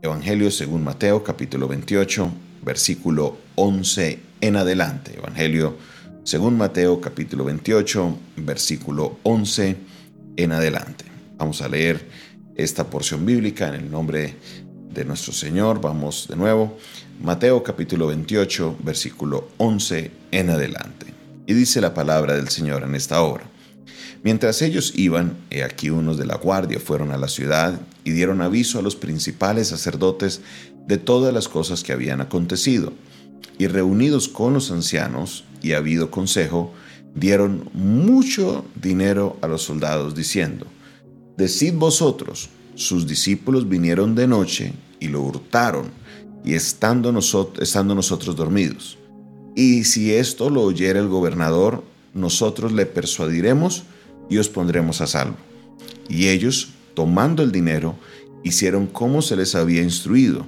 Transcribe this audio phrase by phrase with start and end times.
[0.00, 2.30] Evangelio según Mateo capítulo 28,
[2.62, 5.16] versículo 11 en adelante.
[5.16, 5.76] Evangelio
[6.22, 9.76] según Mateo capítulo 28, versículo 11
[10.36, 11.04] en adelante.
[11.36, 12.08] Vamos a leer
[12.54, 14.36] esta porción bíblica en el nombre
[14.94, 15.80] de nuestro Señor.
[15.80, 16.78] Vamos de nuevo.
[17.20, 21.06] Mateo capítulo 28, versículo 11 en adelante.
[21.44, 23.50] Y dice la palabra del Señor en esta hora.
[24.22, 28.40] Mientras ellos iban, he aquí unos de la guardia fueron a la ciudad y dieron
[28.40, 30.40] aviso a los principales sacerdotes
[30.86, 32.94] de todas las cosas que habían acontecido.
[33.58, 36.72] Y reunidos con los ancianos y habido consejo,
[37.14, 40.66] dieron mucho dinero a los soldados, diciendo,
[41.36, 45.90] Decid vosotros, sus discípulos vinieron de noche y lo hurtaron,
[46.46, 47.12] y estando,
[47.60, 48.96] estando nosotros dormidos.
[49.54, 53.82] Y si esto lo oyera el gobernador, nosotros le persuadiremos
[54.30, 55.36] y os pondremos a salvo.
[56.08, 57.94] Y ellos, tomando el dinero,
[58.42, 60.46] hicieron como se les había instruido.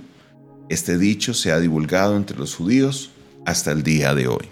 [0.69, 3.13] Este dicho se ha divulgado entre los judíos
[3.47, 4.49] hasta el día de hoy.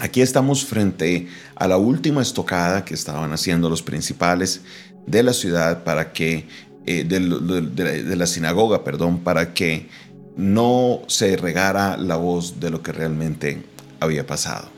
[0.00, 4.62] Aquí estamos frente a la última estocada que estaban haciendo los principales
[5.06, 6.46] de la ciudad para que,
[6.86, 9.90] eh, de, la sinagoga, perdón, para que
[10.34, 13.64] no se regara la voz de lo que realmente
[14.00, 14.70] había pasado.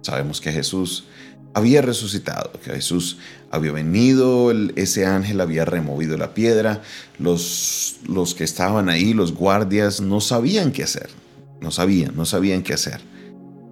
[0.00, 1.04] Sabemos que Jesús
[1.54, 3.18] había resucitado, que Jesús
[3.50, 6.82] había venido, ese ángel había removido la piedra,
[7.18, 11.10] los, los que estaban ahí, los guardias, no sabían qué hacer,
[11.60, 13.00] no sabían, no sabían qué hacer.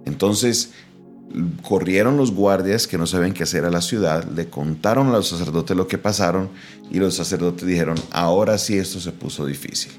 [0.05, 0.71] Entonces
[1.61, 5.29] corrieron los guardias que no sabían qué hacer a la ciudad, le contaron a los
[5.29, 6.49] sacerdotes lo que pasaron
[6.91, 9.93] y los sacerdotes dijeron, ahora sí esto se puso difícil,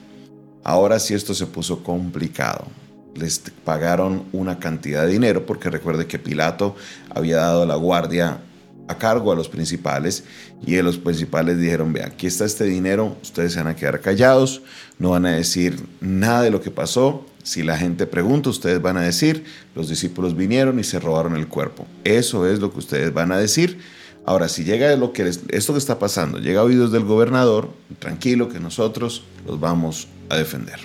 [0.62, 2.66] ahora sí esto se puso complicado
[3.14, 6.76] les pagaron una cantidad de dinero, porque recuerde que Pilato
[7.10, 8.40] había dado la guardia
[8.88, 10.24] a cargo a los principales
[10.66, 14.62] y los principales dijeron, ve, aquí está este dinero, ustedes se van a quedar callados,
[14.98, 18.96] no van a decir nada de lo que pasó, si la gente pregunta, ustedes van
[18.96, 21.86] a decir, los discípulos vinieron y se robaron el cuerpo.
[22.04, 23.78] Eso es lo que ustedes van a decir.
[24.24, 28.48] Ahora, si llega lo que esto que está pasando, llega a oídos del gobernador, tranquilo
[28.48, 30.78] que nosotros los vamos a defender.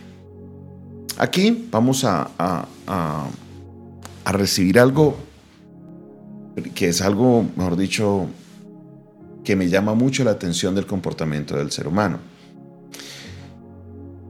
[1.17, 2.67] Aquí vamos a,
[4.25, 5.17] recibir algo
[6.75, 8.27] que es algo, mejor dicho,
[9.43, 12.19] que me llama mucho la atención del comportamiento del ser humano.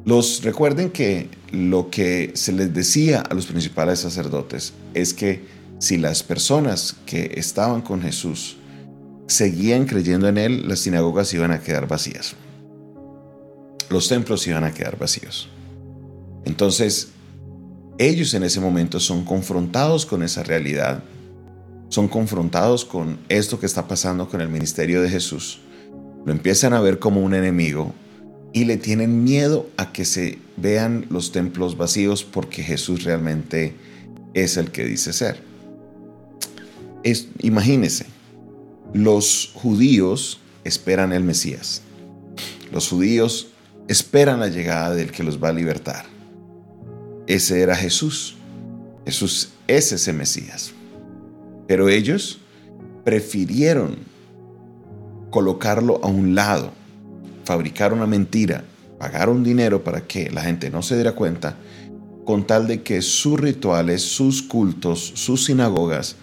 [0.05, 5.45] Los recuerden que lo que se les decía a los principales sacerdotes es que
[5.79, 8.57] si las personas que estaban con Jesús
[9.27, 12.35] seguían creyendo en él, las sinagogas iban a quedar vacías.
[13.89, 15.49] Los templos iban a quedar vacíos.
[16.47, 17.09] Entonces,
[17.97, 21.03] ellos en ese momento son confrontados con esa realidad,
[21.89, 25.59] son confrontados con esto que está pasando con el ministerio de Jesús,
[26.25, 27.93] lo empiezan a ver como un enemigo
[28.53, 33.75] y le tienen miedo a que se vean los templos vacíos porque Jesús realmente
[34.33, 35.41] es el que dice ser.
[37.03, 38.05] Es, imagínense,
[38.93, 41.81] los judíos esperan el Mesías.
[42.71, 43.49] Los judíos
[43.89, 46.16] esperan la llegada del que los va a libertar.
[47.27, 48.35] Ese era Jesús.
[49.05, 50.73] Jesús es ese Mesías.
[51.67, 52.39] Pero ellos
[53.03, 53.97] prefirieron
[55.29, 56.71] colocarlo a un lado,
[57.43, 58.63] fabricar una mentira,
[58.97, 61.57] pagaron dinero para que la gente no se diera cuenta,
[62.25, 66.15] con tal de que sus rituales, sus cultos, sus sinagogas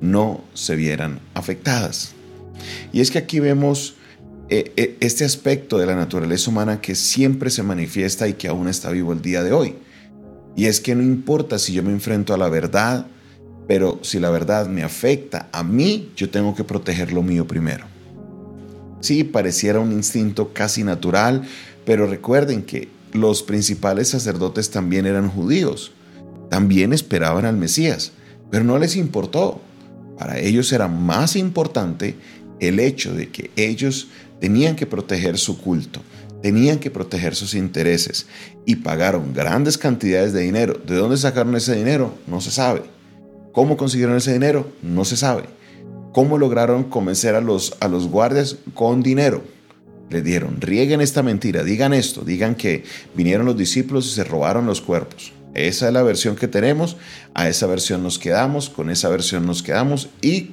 [0.00, 2.12] no se vieran afectadas.
[2.92, 3.96] Y es que aquí vemos
[4.48, 8.68] eh, eh, este aspecto de la naturaleza humana que siempre se manifiesta y que aún
[8.68, 9.76] está vivo el día de hoy.
[10.56, 13.06] Y es que no importa si yo me enfrento a la verdad,
[13.66, 17.86] pero si la verdad me afecta a mí, yo tengo que proteger lo mío primero.
[19.00, 21.42] Sí, pareciera un instinto casi natural,
[21.84, 25.92] pero recuerden que los principales sacerdotes también eran judíos,
[26.50, 28.12] también esperaban al Mesías,
[28.50, 29.60] pero no les importó.
[30.18, 32.14] Para ellos era más importante
[32.60, 34.08] el hecho de que ellos
[34.40, 36.00] tenían que proteger su culto,
[36.42, 38.26] tenían que proteger sus intereses
[38.66, 40.80] y pagaron grandes cantidades de dinero.
[40.86, 42.14] ¿De dónde sacaron ese dinero?
[42.26, 42.82] No se sabe.
[43.52, 44.66] ¿Cómo consiguieron ese dinero?
[44.82, 45.44] No se sabe.
[46.12, 49.42] ¿Cómo lograron convencer a los, a los guardias con dinero?
[50.10, 52.84] Le dieron, rieguen esta mentira, digan esto, digan que
[53.14, 55.32] vinieron los discípulos y se robaron los cuerpos.
[55.54, 56.96] Esa es la versión que tenemos,
[57.34, 60.50] a esa versión nos quedamos, con esa versión nos quedamos y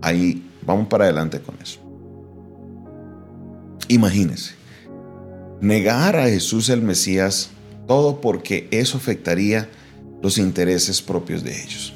[0.00, 1.80] ahí vamos para adelante con eso.
[3.88, 4.57] Imagínense,
[5.60, 7.50] negar a Jesús el Mesías,
[7.86, 9.68] todo porque eso afectaría
[10.22, 11.94] los intereses propios de ellos.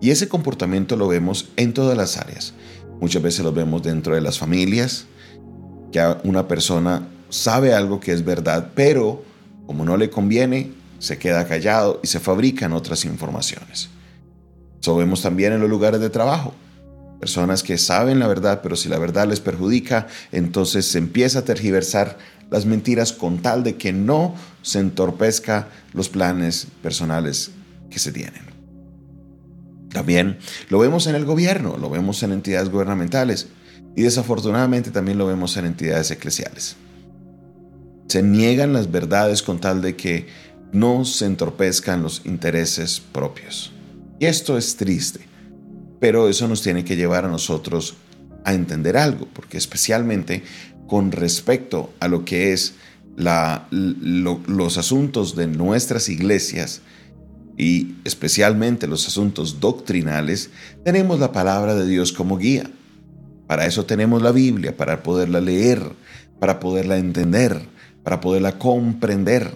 [0.00, 2.52] Y ese comportamiento lo vemos en todas las áreas.
[3.00, 5.06] Muchas veces lo vemos dentro de las familias,
[5.92, 9.24] que una persona sabe algo que es verdad, pero
[9.66, 13.88] como no le conviene, se queda callado y se fabrican otras informaciones.
[14.80, 16.54] Eso vemos también en los lugares de trabajo.
[17.18, 21.44] Personas que saben la verdad, pero si la verdad les perjudica, entonces se empieza a
[21.44, 22.18] tergiversar
[22.50, 27.50] las mentiras con tal de que no se entorpezca los planes personales
[27.90, 28.42] que se tienen.
[29.90, 30.38] También
[30.70, 33.48] lo vemos en el gobierno, lo vemos en entidades gubernamentales
[33.94, 36.76] y desafortunadamente también lo vemos en entidades eclesiales.
[38.08, 40.26] Se niegan las verdades con tal de que
[40.72, 43.72] no se entorpezcan los intereses propios.
[44.18, 45.20] Y esto es triste,
[46.00, 47.94] pero eso nos tiene que llevar a nosotros
[48.44, 50.42] a entender algo, porque especialmente
[50.86, 52.74] con respecto a lo que es
[53.16, 56.82] los asuntos de nuestras iglesias
[57.56, 60.50] y especialmente los asuntos doctrinales,
[60.84, 62.70] tenemos la palabra de Dios como guía.
[63.46, 65.80] Para eso tenemos la Biblia, para poderla leer,
[66.40, 67.60] para poderla entender,
[68.02, 69.52] para poderla comprender.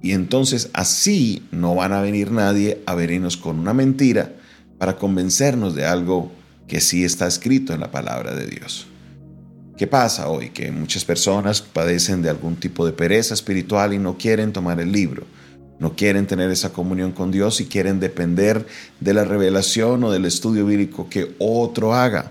[0.00, 4.32] Y entonces así no van a venir nadie a venirnos con una mentira
[4.78, 6.32] para convencernos de algo
[6.68, 8.86] que sí está escrito en la palabra de Dios.
[9.76, 10.50] ¿Qué pasa hoy?
[10.50, 14.92] Que muchas personas padecen de algún tipo de pereza espiritual y no quieren tomar el
[14.92, 15.24] libro,
[15.80, 18.66] no quieren tener esa comunión con Dios y quieren depender
[19.00, 22.30] de la revelación o del estudio bíblico que otro haga.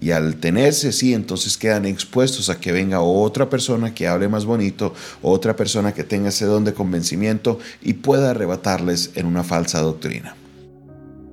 [0.00, 4.44] Y al tenerse así, entonces quedan expuestos a que venga otra persona que hable más
[4.44, 4.92] bonito,
[5.22, 10.34] otra persona que tenga ese don de convencimiento y pueda arrebatarles en una falsa doctrina.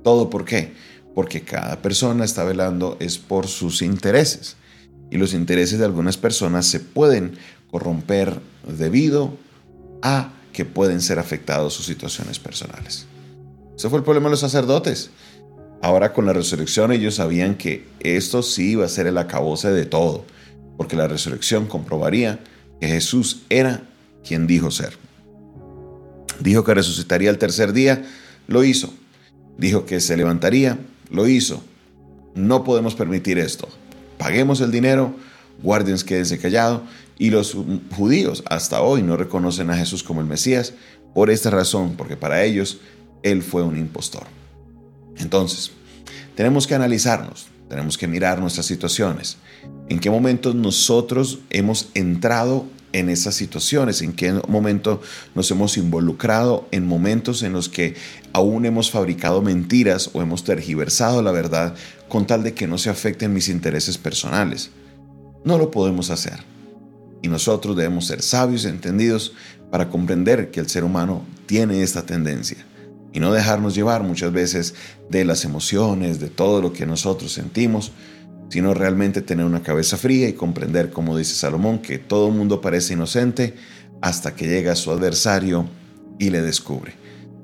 [0.04, 0.74] ¿Todo por qué?
[1.12, 4.59] Porque cada persona está velando es por sus intereses
[5.10, 7.36] y los intereses de algunas personas se pueden
[7.70, 9.36] corromper debido
[10.02, 13.06] a que pueden ser afectados sus situaciones personales.
[13.76, 15.10] Ese fue el problema de los sacerdotes.
[15.82, 19.86] Ahora con la resurrección ellos sabían que esto sí iba a ser el acabose de
[19.86, 20.24] todo,
[20.76, 22.40] porque la resurrección comprobaría
[22.80, 23.82] que Jesús era
[24.26, 24.96] quien dijo ser.
[26.40, 28.04] Dijo que resucitaría el tercer día,
[28.46, 28.92] lo hizo.
[29.58, 30.78] Dijo que se levantaría,
[31.10, 31.62] lo hizo.
[32.34, 33.68] No podemos permitir esto
[34.20, 35.16] paguemos el dinero,
[35.62, 36.82] guardians quédense callado.
[37.18, 37.56] Y los
[37.96, 40.74] judíos hasta hoy no reconocen a Jesús como el Mesías
[41.14, 42.78] por esta razón, porque para ellos
[43.22, 44.24] Él fue un impostor.
[45.16, 45.72] Entonces,
[46.34, 49.38] tenemos que analizarnos, tenemos que mirar nuestras situaciones.
[49.88, 55.00] ¿En qué momentos nosotros hemos entrado en esas situaciones, en qué momento
[55.34, 57.94] nos hemos involucrado en momentos en los que
[58.32, 61.74] aún hemos fabricado mentiras o hemos tergiversado la verdad
[62.08, 64.70] con tal de que no se afecten mis intereses personales.
[65.44, 66.38] No lo podemos hacer.
[67.22, 69.34] Y nosotros debemos ser sabios y entendidos
[69.70, 72.66] para comprender que el ser humano tiene esta tendencia
[73.12, 74.74] y no dejarnos llevar muchas veces
[75.08, 77.92] de las emociones, de todo lo que nosotros sentimos,
[78.50, 82.60] sino realmente tener una cabeza fría y comprender, como dice Salomón, que todo el mundo
[82.60, 83.54] parece inocente
[84.02, 85.66] hasta que llega su adversario
[86.18, 86.92] y le descubre.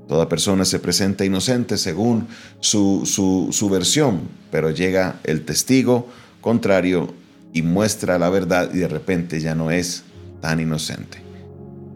[0.09, 2.27] Toda persona se presenta inocente según
[2.61, 6.09] su, su, versión, pero llega el testigo
[6.41, 7.15] contrario
[7.53, 10.03] y muestra la verdad y de repente ya no es
[10.41, 11.19] tan inocente.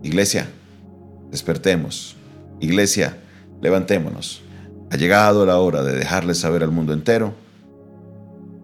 [0.05, 0.49] Iglesia,
[1.33, 2.17] despertemos.
[2.61, 3.19] Iglesia,
[3.61, 4.43] levantémonos.
[4.91, 7.35] Ha llegado la hora de dejarle saber al mundo entero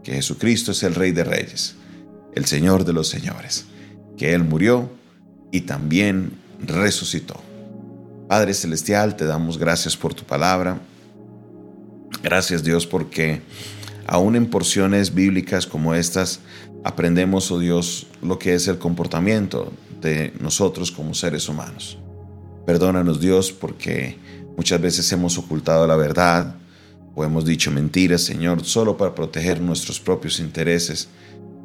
[0.06, 1.75] que Jesucristo es el Rey de Reyes,
[2.37, 3.67] el Señor de los Señores,
[4.17, 4.88] que Él murió
[5.50, 6.31] y también
[6.64, 7.43] resucitó.
[8.29, 10.79] Padre Celestial, te damos gracias por tu palabra.
[12.22, 13.43] Gracias Dios porque
[14.06, 16.39] aún en porciones bíblicas como estas
[16.84, 21.98] aprendemos, oh Dios, lo que es el comportamiento de nosotros como seres humanos.
[22.65, 24.17] Perdónanos Dios porque
[24.56, 26.55] muchas veces hemos ocultado la verdad,
[27.17, 31.08] o hemos dicho mentiras, Señor, solo para proteger nuestros propios intereses.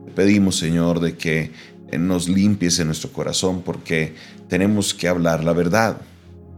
[0.05, 1.51] Te pedimos, Señor, de que
[1.99, 4.15] nos limpies en nuestro corazón porque
[4.47, 5.97] tenemos que hablar la verdad.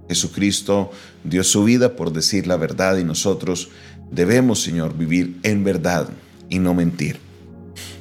[0.08, 0.92] Jesucristo
[1.24, 3.70] dio su vida por decir la verdad y nosotros
[4.12, 6.10] debemos, Señor, vivir en verdad
[6.48, 7.18] y no mentir.